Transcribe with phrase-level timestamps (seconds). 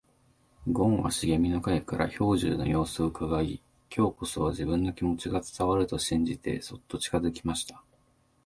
[0.67, 3.61] ごんは茂みの影から兵十の様子をうかがい、
[3.95, 7.83] 今日こそは自分の気持ちが伝わると信じてそっと近づきました。